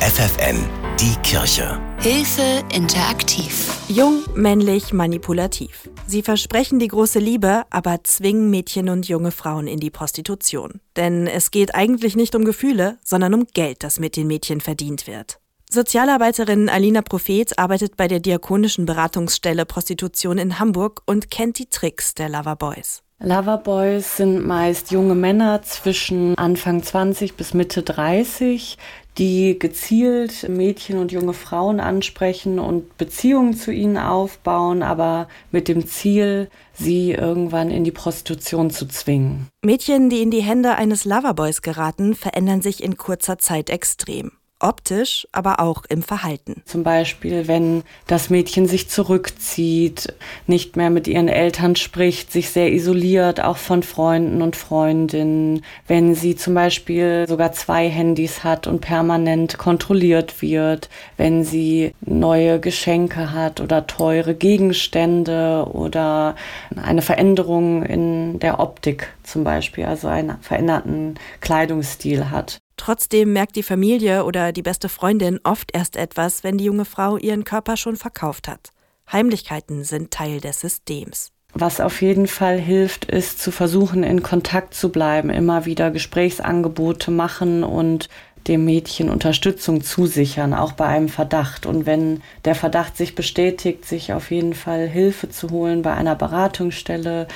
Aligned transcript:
FFN, 0.00 0.56
die 0.98 1.14
Kirche. 1.22 1.78
Hilfe 1.98 2.64
interaktiv. 2.74 3.70
Jung, 3.86 4.22
männlich, 4.34 4.94
manipulativ. 4.94 5.90
Sie 6.06 6.22
versprechen 6.22 6.78
die 6.78 6.88
große 6.88 7.18
Liebe, 7.18 7.64
aber 7.68 8.02
zwingen 8.04 8.48
Mädchen 8.48 8.88
und 8.88 9.08
junge 9.08 9.30
Frauen 9.30 9.66
in 9.66 9.78
die 9.78 9.90
Prostitution. 9.90 10.80
Denn 10.96 11.26
es 11.26 11.50
geht 11.50 11.74
eigentlich 11.74 12.16
nicht 12.16 12.34
um 12.34 12.46
Gefühle, 12.46 12.96
sondern 13.04 13.34
um 13.34 13.46
Geld, 13.52 13.84
das 13.84 14.00
mit 14.00 14.16
den 14.16 14.26
Mädchen 14.26 14.62
verdient 14.62 15.06
wird. 15.06 15.38
Sozialarbeiterin 15.70 16.70
Alina 16.70 17.02
Prophet 17.02 17.58
arbeitet 17.58 17.98
bei 17.98 18.08
der 18.08 18.20
diakonischen 18.20 18.86
Beratungsstelle 18.86 19.66
Prostitution 19.66 20.38
in 20.38 20.58
Hamburg 20.58 21.02
und 21.04 21.30
kennt 21.30 21.58
die 21.58 21.68
Tricks 21.68 22.14
der 22.14 22.30
Loverboys. 22.30 23.02
Loverboys 23.22 24.16
sind 24.16 24.46
meist 24.46 24.92
junge 24.92 25.14
Männer 25.14 25.60
zwischen 25.60 26.38
Anfang 26.38 26.82
20 26.82 27.34
bis 27.34 27.52
Mitte 27.52 27.82
30, 27.82 28.78
die 29.18 29.58
gezielt 29.58 30.48
Mädchen 30.48 30.98
und 30.98 31.12
junge 31.12 31.32
Frauen 31.32 31.80
ansprechen 31.80 32.58
und 32.58 32.96
Beziehungen 32.96 33.54
zu 33.54 33.72
ihnen 33.72 33.98
aufbauen, 33.98 34.82
aber 34.82 35.28
mit 35.50 35.68
dem 35.68 35.86
Ziel, 35.86 36.48
sie 36.72 37.12
irgendwann 37.12 37.70
in 37.70 37.84
die 37.84 37.90
Prostitution 37.90 38.70
zu 38.70 38.86
zwingen. 38.86 39.48
Mädchen, 39.62 40.08
die 40.08 40.22
in 40.22 40.30
die 40.30 40.42
Hände 40.42 40.76
eines 40.76 41.04
Loverboys 41.04 41.62
geraten, 41.62 42.14
verändern 42.14 42.62
sich 42.62 42.82
in 42.82 42.96
kurzer 42.96 43.38
Zeit 43.38 43.68
extrem 43.68 44.32
optisch, 44.60 45.26
aber 45.32 45.60
auch 45.60 45.84
im 45.88 46.02
Verhalten. 46.02 46.62
Zum 46.64 46.82
Beispiel, 46.82 47.48
wenn 47.48 47.82
das 48.06 48.30
Mädchen 48.30 48.66
sich 48.66 48.88
zurückzieht, 48.88 50.14
nicht 50.46 50.76
mehr 50.76 50.90
mit 50.90 51.08
ihren 51.08 51.28
Eltern 51.28 51.76
spricht, 51.76 52.30
sich 52.30 52.50
sehr 52.50 52.72
isoliert, 52.72 53.42
auch 53.42 53.56
von 53.56 53.82
Freunden 53.82 54.42
und 54.42 54.56
Freundinnen, 54.56 55.62
wenn 55.86 56.14
sie 56.14 56.36
zum 56.36 56.54
Beispiel 56.54 57.26
sogar 57.28 57.52
zwei 57.52 57.88
Handys 57.88 58.44
hat 58.44 58.66
und 58.66 58.80
permanent 58.80 59.58
kontrolliert 59.58 60.42
wird, 60.42 60.88
wenn 61.16 61.44
sie 61.44 61.92
neue 62.00 62.60
Geschenke 62.60 63.32
hat 63.32 63.60
oder 63.60 63.86
teure 63.86 64.34
Gegenstände 64.34 65.66
oder 65.72 66.36
eine 66.76 67.02
Veränderung 67.02 67.82
in 67.82 68.38
der 68.38 68.60
Optik 68.60 69.08
zum 69.22 69.44
Beispiel, 69.44 69.84
also 69.84 70.08
einen 70.08 70.36
veränderten 70.40 71.14
Kleidungsstil 71.40 72.30
hat. 72.30 72.60
Trotzdem 72.80 73.34
merkt 73.34 73.56
die 73.56 73.62
Familie 73.62 74.24
oder 74.24 74.52
die 74.52 74.62
beste 74.62 74.88
Freundin 74.88 75.38
oft 75.44 75.70
erst 75.74 75.96
etwas, 75.96 76.42
wenn 76.44 76.56
die 76.56 76.64
junge 76.64 76.86
Frau 76.86 77.18
ihren 77.18 77.44
Körper 77.44 77.76
schon 77.76 77.96
verkauft 77.96 78.48
hat. 78.48 78.70
Heimlichkeiten 79.12 79.84
sind 79.84 80.12
Teil 80.12 80.40
des 80.40 80.62
Systems. 80.62 81.30
Was 81.52 81.78
auf 81.78 82.00
jeden 82.00 82.26
Fall 82.26 82.58
hilft, 82.58 83.04
ist 83.04 83.38
zu 83.38 83.52
versuchen, 83.52 84.02
in 84.02 84.22
Kontakt 84.22 84.72
zu 84.72 84.88
bleiben, 84.88 85.28
immer 85.28 85.66
wieder 85.66 85.90
Gesprächsangebote 85.90 87.10
machen 87.10 87.64
und 87.64 88.08
dem 88.48 88.64
Mädchen 88.64 89.10
Unterstützung 89.10 89.82
zusichern, 89.82 90.54
auch 90.54 90.72
bei 90.72 90.86
einem 90.86 91.10
Verdacht. 91.10 91.66
Und 91.66 91.84
wenn 91.84 92.22
der 92.46 92.54
Verdacht 92.54 92.96
sich 92.96 93.14
bestätigt, 93.14 93.84
sich 93.84 94.14
auf 94.14 94.30
jeden 94.30 94.54
Fall 94.54 94.88
Hilfe 94.88 95.28
zu 95.28 95.50
holen 95.50 95.82
bei 95.82 95.92
einer 95.92 96.14
Beratungsstelle, 96.14 97.28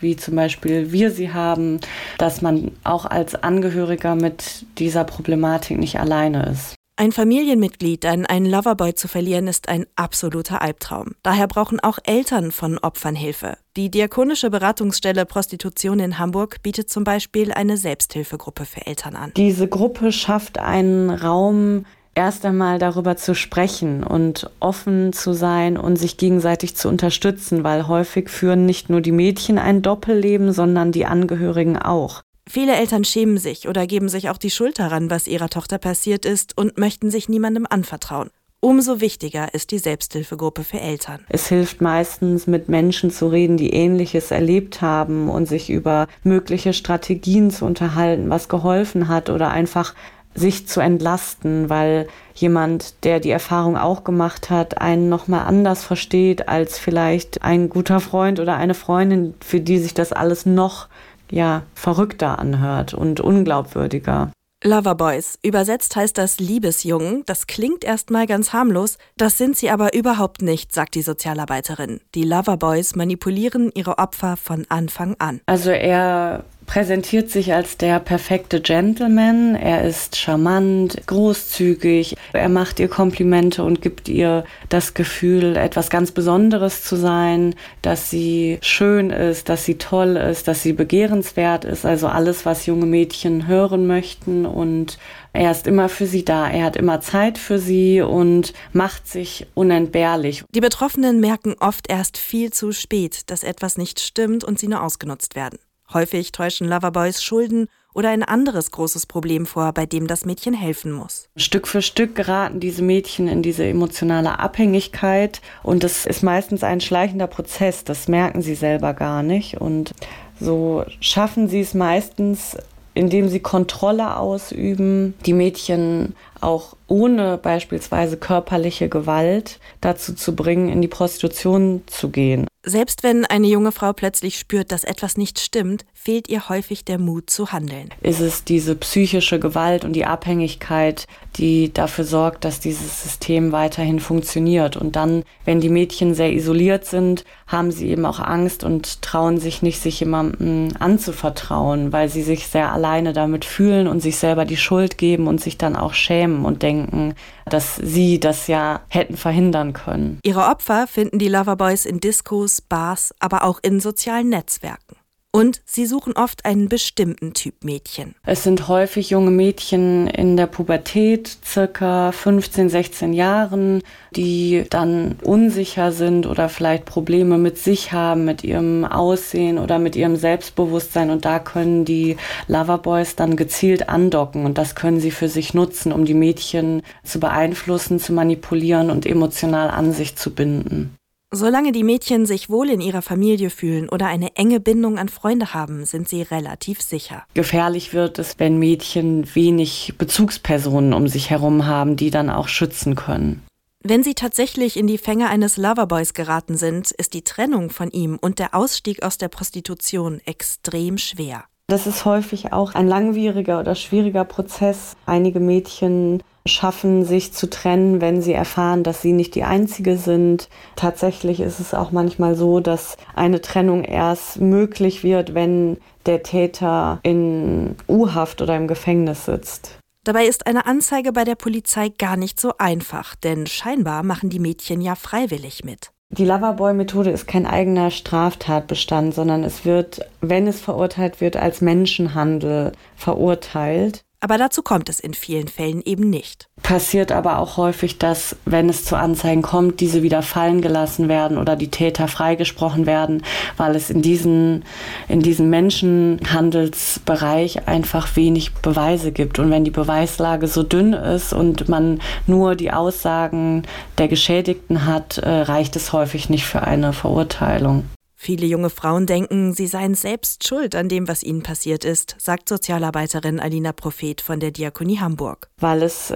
wie 0.00 0.16
zum 0.16 0.36
Beispiel 0.36 0.92
wir 0.92 1.10
sie 1.10 1.32
haben, 1.32 1.80
dass 2.18 2.42
man 2.42 2.72
auch 2.84 3.04
als 3.06 3.34
Angehöriger 3.34 4.14
mit 4.14 4.64
dieser 4.78 5.04
Problematik 5.04 5.78
nicht 5.78 6.00
alleine 6.00 6.46
ist. 6.46 6.74
Ein 7.00 7.12
Familienmitglied 7.12 8.04
an 8.04 8.26
einen 8.26 8.44
Loverboy 8.44 8.94
zu 8.94 9.08
verlieren, 9.08 9.46
ist 9.46 9.70
ein 9.70 9.86
absoluter 9.96 10.60
Albtraum. 10.60 11.12
Daher 11.22 11.46
brauchen 11.46 11.80
auch 11.80 11.98
Eltern 12.04 12.52
von 12.52 12.76
Opfern 12.76 13.14
Hilfe. 13.14 13.56
Die 13.74 13.90
Diakonische 13.90 14.50
Beratungsstelle 14.50 15.24
Prostitution 15.24 15.98
in 15.98 16.18
Hamburg 16.18 16.62
bietet 16.62 16.90
zum 16.90 17.04
Beispiel 17.04 17.52
eine 17.52 17.78
Selbsthilfegruppe 17.78 18.66
für 18.66 18.86
Eltern 18.86 19.16
an. 19.16 19.32
Diese 19.34 19.66
Gruppe 19.66 20.12
schafft 20.12 20.58
einen 20.58 21.08
Raum, 21.08 21.86
erst 22.20 22.44
einmal 22.44 22.78
darüber 22.78 23.16
zu 23.16 23.34
sprechen 23.34 24.04
und 24.04 24.50
offen 24.60 25.14
zu 25.14 25.32
sein 25.32 25.78
und 25.78 25.96
sich 25.96 26.18
gegenseitig 26.18 26.76
zu 26.76 26.90
unterstützen, 26.90 27.64
weil 27.64 27.88
häufig 27.88 28.28
führen 28.28 28.66
nicht 28.66 28.90
nur 28.90 29.00
die 29.00 29.10
Mädchen 29.10 29.58
ein 29.58 29.80
Doppelleben, 29.80 30.52
sondern 30.52 30.92
die 30.92 31.06
Angehörigen 31.06 31.78
auch. 31.78 32.20
Viele 32.46 32.74
Eltern 32.74 33.04
schämen 33.04 33.38
sich 33.38 33.68
oder 33.68 33.86
geben 33.86 34.10
sich 34.10 34.28
auch 34.28 34.36
die 34.36 34.50
Schuld 34.50 34.78
daran, 34.78 35.08
was 35.08 35.28
ihrer 35.28 35.48
Tochter 35.48 35.78
passiert 35.78 36.26
ist 36.26 36.58
und 36.58 36.76
möchten 36.76 37.10
sich 37.10 37.30
niemandem 37.30 37.66
anvertrauen. 37.68 38.28
Umso 38.62 39.00
wichtiger 39.00 39.54
ist 39.54 39.70
die 39.70 39.78
Selbsthilfegruppe 39.78 40.62
für 40.62 40.80
Eltern. 40.80 41.24
Es 41.30 41.46
hilft 41.46 41.80
meistens, 41.80 42.46
mit 42.46 42.68
Menschen 42.68 43.10
zu 43.10 43.28
reden, 43.28 43.56
die 43.56 43.72
Ähnliches 43.72 44.30
erlebt 44.30 44.82
haben 44.82 45.30
und 45.30 45.46
sich 45.46 45.70
über 45.70 46.06
mögliche 46.22 46.74
Strategien 46.74 47.50
zu 47.50 47.64
unterhalten, 47.64 48.28
was 48.28 48.50
geholfen 48.50 49.08
hat 49.08 49.30
oder 49.30 49.48
einfach 49.48 49.94
sich 50.34 50.68
zu 50.68 50.80
entlasten, 50.80 51.68
weil 51.68 52.08
jemand, 52.34 53.04
der 53.04 53.20
die 53.20 53.30
Erfahrung 53.30 53.76
auch 53.76 54.04
gemacht 54.04 54.50
hat, 54.50 54.80
einen 54.80 55.08
nochmal 55.08 55.46
anders 55.46 55.84
versteht 55.84 56.48
als 56.48 56.78
vielleicht 56.78 57.42
ein 57.42 57.68
guter 57.68 58.00
Freund 58.00 58.40
oder 58.40 58.56
eine 58.56 58.74
Freundin, 58.74 59.34
für 59.40 59.60
die 59.60 59.78
sich 59.78 59.94
das 59.94 60.12
alles 60.12 60.46
noch 60.46 60.88
ja 61.30 61.62
verrückter 61.74 62.38
anhört 62.38 62.94
und 62.94 63.20
unglaubwürdiger. 63.20 64.30
Loverboys. 64.62 65.38
Übersetzt 65.42 65.96
heißt 65.96 66.18
das 66.18 66.38
Liebesjungen. 66.38 67.22
Das 67.24 67.46
klingt 67.46 67.82
erstmal 67.82 68.26
ganz 68.26 68.52
harmlos, 68.52 68.98
das 69.16 69.38
sind 69.38 69.56
sie 69.56 69.70
aber 69.70 69.94
überhaupt 69.94 70.42
nicht, 70.42 70.74
sagt 70.74 70.94
die 70.96 71.02
Sozialarbeiterin. 71.02 72.00
Die 72.14 72.24
Loverboys 72.24 72.94
manipulieren 72.94 73.70
ihre 73.74 73.96
Opfer 73.96 74.36
von 74.36 74.66
Anfang 74.68 75.16
an. 75.18 75.40
Also 75.46 75.70
er 75.70 76.44
präsentiert 76.70 77.30
sich 77.30 77.52
als 77.52 77.78
der 77.78 77.98
perfekte 77.98 78.60
Gentleman. 78.60 79.56
Er 79.56 79.82
ist 79.82 80.14
charmant, 80.14 81.04
großzügig. 81.08 82.14
Er 82.32 82.48
macht 82.48 82.78
ihr 82.78 82.86
Komplimente 82.86 83.64
und 83.64 83.82
gibt 83.82 84.08
ihr 84.08 84.44
das 84.68 84.94
Gefühl, 84.94 85.56
etwas 85.56 85.90
ganz 85.90 86.12
Besonderes 86.12 86.84
zu 86.84 86.94
sein, 86.94 87.56
dass 87.82 88.08
sie 88.08 88.60
schön 88.62 89.10
ist, 89.10 89.48
dass 89.48 89.64
sie 89.64 89.78
toll 89.78 90.16
ist, 90.16 90.46
dass 90.46 90.62
sie 90.62 90.72
begehrenswert 90.72 91.64
ist. 91.64 91.84
Also 91.84 92.06
alles, 92.06 92.46
was 92.46 92.66
junge 92.66 92.86
Mädchen 92.86 93.48
hören 93.48 93.88
möchten. 93.88 94.46
Und 94.46 94.96
er 95.32 95.50
ist 95.50 95.66
immer 95.66 95.88
für 95.88 96.06
sie 96.06 96.24
da. 96.24 96.48
Er 96.48 96.66
hat 96.66 96.76
immer 96.76 97.00
Zeit 97.00 97.36
für 97.36 97.58
sie 97.58 98.00
und 98.00 98.52
macht 98.72 99.08
sich 99.08 99.48
unentbehrlich. 99.54 100.44
Die 100.54 100.60
Betroffenen 100.60 101.18
merken 101.18 101.56
oft 101.58 101.90
erst 101.90 102.16
viel 102.16 102.52
zu 102.52 102.70
spät, 102.70 103.22
dass 103.28 103.42
etwas 103.42 103.76
nicht 103.76 103.98
stimmt 103.98 104.44
und 104.44 104.60
sie 104.60 104.68
nur 104.68 104.84
ausgenutzt 104.84 105.34
werden. 105.34 105.58
Häufig 105.92 106.32
täuschen 106.32 106.68
Loverboys 106.68 107.22
Schulden 107.22 107.68
oder 107.94 108.10
ein 108.10 108.22
anderes 108.22 108.70
großes 108.70 109.06
Problem 109.06 109.46
vor, 109.46 109.72
bei 109.72 109.86
dem 109.86 110.06
das 110.06 110.24
Mädchen 110.24 110.54
helfen 110.54 110.92
muss. 110.92 111.28
Stück 111.36 111.66
für 111.66 111.82
Stück 111.82 112.14
geraten 112.14 112.60
diese 112.60 112.82
Mädchen 112.82 113.28
in 113.28 113.42
diese 113.42 113.64
emotionale 113.64 114.38
Abhängigkeit 114.38 115.40
und 115.62 115.82
das 115.82 116.06
ist 116.06 116.22
meistens 116.22 116.62
ein 116.62 116.80
schleichender 116.80 117.26
Prozess, 117.26 117.84
das 117.84 118.08
merken 118.08 118.42
sie 118.42 118.54
selber 118.54 118.94
gar 118.94 119.22
nicht 119.22 119.60
und 119.60 119.92
so 120.38 120.84
schaffen 121.00 121.48
sie 121.48 121.60
es 121.60 121.74
meistens, 121.74 122.56
indem 122.94 123.28
sie 123.28 123.40
Kontrolle 123.40 124.16
ausüben, 124.16 125.14
die 125.26 125.32
Mädchen 125.32 126.14
auch 126.40 126.76
ohne 126.86 127.38
beispielsweise 127.38 128.16
körperliche 128.16 128.88
Gewalt 128.88 129.58
dazu 129.80 130.14
zu 130.14 130.34
bringen, 130.34 130.68
in 130.68 130.82
die 130.82 130.88
Prostitution 130.88 131.82
zu 131.86 132.10
gehen. 132.10 132.46
Selbst 132.62 133.02
wenn 133.02 133.24
eine 133.24 133.46
junge 133.46 133.72
Frau 133.72 133.94
plötzlich 133.94 134.38
spürt, 134.38 134.70
dass 134.70 134.84
etwas 134.84 135.16
nicht 135.16 135.40
stimmt, 135.40 135.86
fehlt 135.94 136.28
ihr 136.28 136.50
häufig 136.50 136.84
der 136.84 136.98
Mut 136.98 137.30
zu 137.30 137.52
handeln. 137.52 137.88
Ist 138.02 138.20
es 138.20 138.44
diese 138.44 138.74
psychische 138.74 139.40
Gewalt 139.40 139.84
und 139.84 139.94
die 139.94 140.04
Abhängigkeit, 140.04 141.06
die 141.36 141.72
dafür 141.72 142.04
sorgt, 142.04 142.44
dass 142.44 142.60
dieses 142.60 143.02
System 143.02 143.52
weiterhin 143.52 143.98
funktioniert. 143.98 144.76
Und 144.76 144.96
dann, 144.96 145.24
wenn 145.46 145.60
die 145.60 145.70
Mädchen 145.70 146.14
sehr 146.14 146.32
isoliert 146.32 146.84
sind, 146.84 147.24
haben 147.46 147.70
sie 147.70 147.88
eben 147.88 148.04
auch 148.04 148.18
Angst 148.18 148.62
und 148.62 149.00
trauen 149.00 149.38
sich 149.38 149.62
nicht, 149.62 149.80
sich 149.80 150.00
jemandem 150.00 150.68
anzuvertrauen, 150.78 151.92
weil 151.92 152.08
sie 152.08 152.22
sich 152.22 152.46
sehr 152.46 152.72
alleine 152.72 153.12
damit 153.12 153.44
fühlen 153.44 153.88
und 153.88 154.00
sich 154.00 154.16
selber 154.16 154.44
die 154.44 154.58
Schuld 154.58 154.98
geben 154.98 155.28
und 155.28 155.40
sich 155.40 155.56
dann 155.56 155.76
auch 155.76 155.94
schämen 155.94 156.44
und 156.44 156.62
denken, 156.62 157.14
dass 157.46 157.76
sie 157.76 158.20
das 158.20 158.46
ja 158.46 158.80
hätten 158.88 159.16
verhindern 159.16 159.72
können. 159.72 160.20
Ihre 160.22 160.44
Opfer 160.44 160.86
finden 160.86 161.18
die 161.18 161.28
Loverboys 161.28 161.84
in 161.84 162.00
Diskos, 162.00 162.49
Bars, 162.58 163.14
aber 163.18 163.44
auch 163.44 163.60
in 163.62 163.80
sozialen 163.80 164.30
Netzwerken. 164.30 164.96
Und 165.32 165.62
sie 165.64 165.86
suchen 165.86 166.14
oft 166.14 166.44
einen 166.44 166.68
bestimmten 166.68 167.34
Typ 167.34 167.62
Mädchen. 167.62 168.16
Es 168.26 168.42
sind 168.42 168.66
häufig 168.66 169.10
junge 169.10 169.30
Mädchen 169.30 170.08
in 170.08 170.36
der 170.36 170.48
Pubertät, 170.48 171.38
circa 171.44 172.10
15, 172.10 172.68
16 172.68 173.12
Jahren, 173.12 173.80
die 174.16 174.64
dann 174.70 175.18
unsicher 175.22 175.92
sind 175.92 176.26
oder 176.26 176.48
vielleicht 176.48 176.84
Probleme 176.84 177.38
mit 177.38 177.58
sich 177.58 177.92
haben, 177.92 178.24
mit 178.24 178.42
ihrem 178.42 178.84
Aussehen 178.84 179.58
oder 179.58 179.78
mit 179.78 179.94
ihrem 179.94 180.16
Selbstbewusstsein. 180.16 181.10
Und 181.10 181.24
da 181.24 181.38
können 181.38 181.84
die 181.84 182.16
Loverboys 182.48 183.14
dann 183.14 183.36
gezielt 183.36 183.88
andocken. 183.88 184.44
Und 184.44 184.58
das 184.58 184.74
können 184.74 184.98
sie 184.98 185.12
für 185.12 185.28
sich 185.28 185.54
nutzen, 185.54 185.92
um 185.92 186.06
die 186.06 186.14
Mädchen 186.14 186.82
zu 187.04 187.20
beeinflussen, 187.20 188.00
zu 188.00 188.12
manipulieren 188.12 188.90
und 188.90 189.06
emotional 189.06 189.70
an 189.70 189.92
sich 189.92 190.16
zu 190.16 190.34
binden. 190.34 190.96
Solange 191.32 191.70
die 191.70 191.84
Mädchen 191.84 192.26
sich 192.26 192.50
wohl 192.50 192.70
in 192.70 192.80
ihrer 192.80 193.02
Familie 193.02 193.50
fühlen 193.50 193.88
oder 193.88 194.06
eine 194.06 194.34
enge 194.34 194.58
Bindung 194.58 194.98
an 194.98 195.08
Freunde 195.08 195.54
haben, 195.54 195.84
sind 195.84 196.08
sie 196.08 196.22
relativ 196.22 196.80
sicher. 196.82 197.24
Gefährlich 197.34 197.92
wird 197.94 198.18
es, 198.18 198.40
wenn 198.40 198.58
Mädchen 198.58 199.32
wenig 199.36 199.94
Bezugspersonen 199.96 200.92
um 200.92 201.06
sich 201.06 201.30
herum 201.30 201.66
haben, 201.66 201.94
die 201.94 202.10
dann 202.10 202.30
auch 202.30 202.48
schützen 202.48 202.96
können. 202.96 203.44
Wenn 203.82 204.02
sie 204.02 204.14
tatsächlich 204.14 204.76
in 204.76 204.88
die 204.88 204.98
Fänge 204.98 205.28
eines 205.28 205.56
Loverboys 205.56 206.14
geraten 206.14 206.56
sind, 206.56 206.90
ist 206.90 207.14
die 207.14 207.22
Trennung 207.22 207.70
von 207.70 207.90
ihm 207.92 208.18
und 208.20 208.40
der 208.40 208.54
Ausstieg 208.54 209.04
aus 209.04 209.16
der 209.16 209.28
Prostitution 209.28 210.20
extrem 210.26 210.98
schwer. 210.98 211.44
Das 211.70 211.86
ist 211.86 212.04
häufig 212.04 212.52
auch 212.52 212.74
ein 212.74 212.88
langwieriger 212.88 213.60
oder 213.60 213.76
schwieriger 213.76 214.24
Prozess. 214.24 214.96
Einige 215.06 215.38
Mädchen 215.38 216.20
schaffen, 216.44 217.04
sich 217.04 217.32
zu 217.32 217.48
trennen, 217.48 218.00
wenn 218.00 218.22
sie 218.22 218.32
erfahren, 218.32 218.82
dass 218.82 219.02
sie 219.02 219.12
nicht 219.12 219.36
die 219.36 219.44
Einzige 219.44 219.96
sind. 219.96 220.48
Tatsächlich 220.74 221.38
ist 221.38 221.60
es 221.60 221.72
auch 221.72 221.92
manchmal 221.92 222.34
so, 222.34 222.58
dass 222.58 222.96
eine 223.14 223.40
Trennung 223.40 223.84
erst 223.84 224.40
möglich 224.40 225.04
wird, 225.04 225.34
wenn 225.34 225.76
der 226.06 226.24
Täter 226.24 226.98
in 227.04 227.76
U-Haft 227.88 228.42
oder 228.42 228.56
im 228.56 228.66
Gefängnis 228.66 229.26
sitzt. 229.26 229.78
Dabei 230.02 230.26
ist 230.26 230.48
eine 230.48 230.66
Anzeige 230.66 231.12
bei 231.12 231.22
der 231.22 231.36
Polizei 231.36 231.90
gar 231.90 232.16
nicht 232.16 232.40
so 232.40 232.54
einfach, 232.58 233.14
denn 233.14 233.46
scheinbar 233.46 234.02
machen 234.02 234.28
die 234.28 234.40
Mädchen 234.40 234.80
ja 234.80 234.96
freiwillig 234.96 235.62
mit. 235.62 235.92
Die 236.12 236.24
Loverboy-Methode 236.24 237.10
ist 237.10 237.28
kein 237.28 237.46
eigener 237.46 237.92
Straftatbestand, 237.92 239.14
sondern 239.14 239.44
es 239.44 239.64
wird, 239.64 240.00
wenn 240.20 240.48
es 240.48 240.60
verurteilt 240.60 241.20
wird, 241.20 241.36
als 241.36 241.60
Menschenhandel 241.60 242.72
verurteilt. 242.96 244.04
Aber 244.22 244.36
dazu 244.36 244.62
kommt 244.62 244.90
es 244.90 245.00
in 245.00 245.14
vielen 245.14 245.48
Fällen 245.48 245.80
eben 245.82 246.10
nicht. 246.10 246.46
Passiert 246.62 247.10
aber 247.10 247.38
auch 247.38 247.56
häufig, 247.56 247.96
dass, 247.96 248.36
wenn 248.44 248.68
es 248.68 248.84
zu 248.84 248.96
Anzeigen 248.96 249.40
kommt, 249.40 249.80
diese 249.80 250.02
wieder 250.02 250.20
fallen 250.20 250.60
gelassen 250.60 251.08
werden 251.08 251.38
oder 251.38 251.56
die 251.56 251.70
Täter 251.70 252.06
freigesprochen 252.06 252.84
werden, 252.84 253.22
weil 253.56 253.74
es 253.74 253.88
in 253.88 254.02
diesem 254.02 254.60
in 255.08 255.20
diesem 255.20 255.48
Menschenhandelsbereich 255.48 257.66
einfach 257.66 258.14
wenig 258.14 258.52
Beweise 258.56 259.10
gibt. 259.10 259.38
Und 259.38 259.50
wenn 259.50 259.64
die 259.64 259.70
Beweislage 259.70 260.48
so 260.48 260.62
dünn 260.62 260.92
ist 260.92 261.32
und 261.32 261.70
man 261.70 261.98
nur 262.26 262.56
die 262.56 262.72
Aussagen 262.72 263.62
der 263.96 264.08
Geschädigten 264.08 264.84
hat, 264.84 265.16
äh, 265.16 265.30
reicht 265.30 265.76
es 265.76 265.94
häufig 265.94 266.28
nicht 266.28 266.44
für 266.44 266.60
eine 266.60 266.92
Verurteilung. 266.92 267.84
Viele 268.22 268.44
junge 268.44 268.68
Frauen 268.68 269.06
denken, 269.06 269.54
sie 269.54 269.66
seien 269.66 269.94
selbst 269.94 270.46
schuld 270.46 270.74
an 270.74 270.90
dem, 270.90 271.08
was 271.08 271.22
ihnen 271.22 271.42
passiert 271.42 271.86
ist, 271.86 272.16
sagt 272.18 272.50
Sozialarbeiterin 272.50 273.40
Alina 273.40 273.72
Prophet 273.72 274.20
von 274.20 274.40
der 274.40 274.50
Diakonie 274.50 274.98
Hamburg. 274.98 275.48
Weil 275.56 275.82
es 275.82 276.12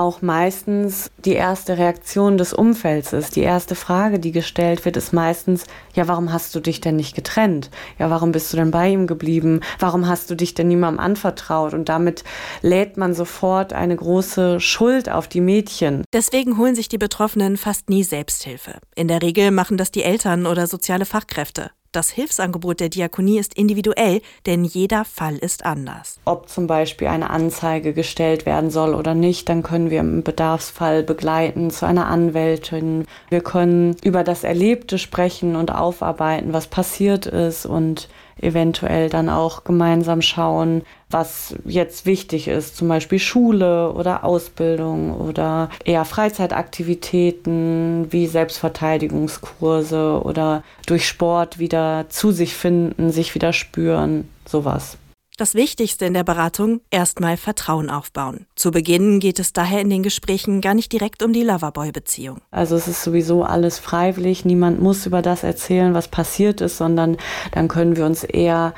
auch 0.00 0.22
meistens 0.22 1.10
die 1.24 1.34
erste 1.34 1.76
Reaktion 1.76 2.38
des 2.38 2.54
Umfelds 2.54 3.12
ist. 3.12 3.36
Die 3.36 3.42
erste 3.42 3.74
Frage, 3.74 4.18
die 4.18 4.32
gestellt 4.32 4.84
wird, 4.84 4.96
ist 4.96 5.12
meistens, 5.12 5.64
ja, 5.94 6.08
warum 6.08 6.32
hast 6.32 6.54
du 6.54 6.60
dich 6.60 6.80
denn 6.80 6.96
nicht 6.96 7.14
getrennt? 7.14 7.70
Ja, 7.98 8.08
warum 8.08 8.32
bist 8.32 8.52
du 8.52 8.56
denn 8.56 8.70
bei 8.70 8.88
ihm 8.88 9.06
geblieben? 9.06 9.60
Warum 9.78 10.08
hast 10.08 10.30
du 10.30 10.34
dich 10.34 10.54
denn 10.54 10.68
niemandem 10.68 11.04
anvertraut? 11.04 11.74
Und 11.74 11.90
damit 11.90 12.24
lädt 12.62 12.96
man 12.96 13.14
sofort 13.14 13.74
eine 13.74 13.94
große 13.94 14.58
Schuld 14.58 15.10
auf 15.10 15.28
die 15.28 15.42
Mädchen. 15.42 16.04
Deswegen 16.12 16.56
holen 16.56 16.74
sich 16.74 16.88
die 16.88 16.98
Betroffenen 16.98 17.58
fast 17.58 17.90
nie 17.90 18.02
Selbsthilfe. 18.02 18.78
In 18.96 19.06
der 19.06 19.20
Regel 19.20 19.50
machen 19.50 19.76
das 19.76 19.90
die 19.90 20.02
Eltern 20.02 20.46
oder 20.46 20.66
soziale 20.66 21.04
Fachkräfte. 21.04 21.70
Das 21.92 22.10
Hilfsangebot 22.10 22.78
der 22.78 22.88
Diakonie 22.88 23.40
ist 23.40 23.54
individuell, 23.54 24.22
denn 24.46 24.62
jeder 24.62 25.04
Fall 25.04 25.36
ist 25.36 25.64
anders. 25.64 26.20
Ob 26.24 26.48
zum 26.48 26.68
Beispiel 26.68 27.08
eine 27.08 27.30
Anzeige 27.30 27.92
gestellt 27.92 28.46
werden 28.46 28.70
soll 28.70 28.94
oder 28.94 29.16
nicht, 29.16 29.48
dann 29.48 29.64
können 29.64 29.90
wir 29.90 29.98
im 29.98 30.22
Bedarfsfall 30.22 31.02
begleiten 31.02 31.72
zu 31.72 31.86
einer 31.86 32.06
Anwältin. 32.06 33.06
Wir 33.28 33.40
können 33.40 33.96
über 34.04 34.22
das 34.22 34.44
Erlebte 34.44 34.98
sprechen 34.98 35.56
und 35.56 35.72
aufarbeiten, 35.72 36.52
was 36.52 36.68
passiert 36.68 37.26
ist 37.26 37.66
und 37.66 38.08
eventuell 38.42 39.08
dann 39.08 39.28
auch 39.28 39.64
gemeinsam 39.64 40.22
schauen, 40.22 40.82
was 41.10 41.54
jetzt 41.64 42.06
wichtig 42.06 42.48
ist, 42.48 42.76
zum 42.76 42.88
Beispiel 42.88 43.18
Schule 43.18 43.92
oder 43.92 44.24
Ausbildung 44.24 45.14
oder 45.14 45.70
eher 45.84 46.04
Freizeitaktivitäten 46.04 48.06
wie 48.10 48.26
Selbstverteidigungskurse 48.26 50.22
oder 50.22 50.62
durch 50.86 51.06
Sport 51.06 51.58
wieder 51.58 52.06
zu 52.08 52.30
sich 52.30 52.54
finden, 52.54 53.10
sich 53.10 53.34
wieder 53.34 53.52
spüren, 53.52 54.28
sowas. 54.46 54.96
Das 55.40 55.54
Wichtigste 55.54 56.04
in 56.04 56.12
der 56.12 56.22
Beratung, 56.22 56.82
erstmal 56.90 57.38
Vertrauen 57.38 57.88
aufbauen. 57.88 58.44
Zu 58.56 58.72
Beginn 58.72 59.20
geht 59.20 59.38
es 59.38 59.54
daher 59.54 59.80
in 59.80 59.88
den 59.88 60.02
Gesprächen 60.02 60.60
gar 60.60 60.74
nicht 60.74 60.92
direkt 60.92 61.22
um 61.22 61.32
die 61.32 61.44
Loverboy-Beziehung. 61.44 62.42
Also 62.50 62.76
es 62.76 62.86
ist 62.86 63.02
sowieso 63.02 63.42
alles 63.42 63.78
freiwillig, 63.78 64.44
niemand 64.44 64.82
muss 64.82 65.06
über 65.06 65.22
das 65.22 65.42
erzählen, 65.42 65.94
was 65.94 66.08
passiert 66.08 66.60
ist, 66.60 66.76
sondern 66.76 67.16
dann 67.52 67.68
können 67.68 67.96
wir 67.96 68.04
uns 68.04 68.22
eher 68.22 68.74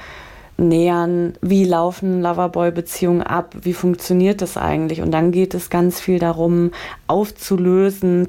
nähern, 0.56 1.32
wie 1.40 1.64
laufen 1.64 2.22
Loverboy-Beziehungen 2.22 3.22
ab, 3.22 3.56
wie 3.60 3.74
funktioniert 3.74 4.40
das 4.40 4.56
eigentlich. 4.56 5.02
Und 5.02 5.10
dann 5.10 5.32
geht 5.32 5.54
es 5.54 5.68
ganz 5.68 5.98
viel 5.98 6.20
darum, 6.20 6.70
aufzulösen, 7.08 8.28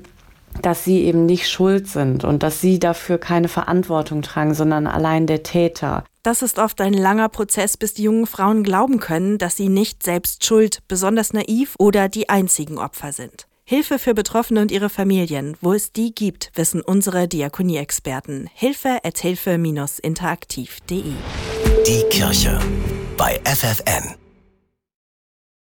dass 0.61 0.83
sie 0.83 1.03
eben 1.03 1.25
nicht 1.25 1.49
schuld 1.49 1.87
sind 1.87 2.23
und 2.23 2.43
dass 2.43 2.61
sie 2.61 2.79
dafür 2.79 3.17
keine 3.17 3.47
Verantwortung 3.47 4.21
tragen, 4.21 4.53
sondern 4.53 4.87
allein 4.87 5.27
der 5.27 5.43
Täter. 5.43 6.03
Das 6.23 6.41
ist 6.41 6.59
oft 6.59 6.79
ein 6.79 6.93
langer 6.93 7.29
Prozess, 7.29 7.75
bis 7.75 7.93
die 7.93 8.03
jungen 8.03 8.27
Frauen 8.27 8.63
glauben 8.63 8.99
können, 8.99 9.37
dass 9.37 9.57
sie 9.57 9.69
nicht 9.69 10.03
selbst 10.03 10.45
schuld, 10.45 10.79
besonders 10.87 11.33
naiv 11.33 11.75
oder 11.79 12.07
die 12.07 12.29
einzigen 12.29 12.77
Opfer 12.77 13.11
sind. 13.11 13.47
Hilfe 13.65 13.97
für 13.97 14.13
Betroffene 14.13 14.61
und 14.61 14.71
ihre 14.71 14.89
Familien, 14.89 15.55
wo 15.61 15.73
es 15.73 15.91
die 15.93 16.13
gibt, 16.13 16.51
wissen 16.55 16.81
unsere 16.81 17.27
Diakonie-Experten. 17.27 18.49
Hilfe 18.53 18.99
at 19.03 19.17
hilfe-interaktiv.de 19.19 21.03
Die 21.87 22.03
Kirche 22.09 22.59
bei 23.17 23.39
FFN. 23.45 24.22